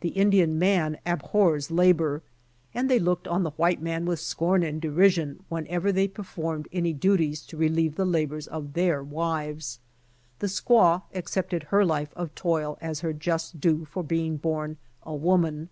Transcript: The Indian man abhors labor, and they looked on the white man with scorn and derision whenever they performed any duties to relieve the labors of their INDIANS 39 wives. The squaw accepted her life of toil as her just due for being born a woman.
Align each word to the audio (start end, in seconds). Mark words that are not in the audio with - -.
The 0.00 0.10
Indian 0.10 0.58
man 0.58 0.98
abhors 1.06 1.70
labor, 1.70 2.22
and 2.74 2.90
they 2.90 2.98
looked 2.98 3.26
on 3.26 3.44
the 3.44 3.52
white 3.52 3.80
man 3.80 4.04
with 4.04 4.20
scorn 4.20 4.62
and 4.62 4.78
derision 4.78 5.42
whenever 5.48 5.90
they 5.90 6.06
performed 6.06 6.68
any 6.70 6.92
duties 6.92 7.40
to 7.46 7.56
relieve 7.56 7.96
the 7.96 8.04
labors 8.04 8.46
of 8.46 8.74
their 8.74 8.98
INDIANS 9.00 9.08
39 9.08 9.16
wives. 9.16 9.78
The 10.40 10.46
squaw 10.48 11.02
accepted 11.14 11.62
her 11.62 11.82
life 11.82 12.12
of 12.14 12.34
toil 12.34 12.76
as 12.82 13.00
her 13.00 13.14
just 13.14 13.58
due 13.58 13.86
for 13.86 14.02
being 14.02 14.36
born 14.36 14.76
a 15.02 15.14
woman. 15.14 15.70